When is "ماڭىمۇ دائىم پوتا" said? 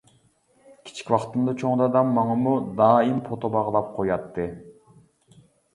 2.17-3.53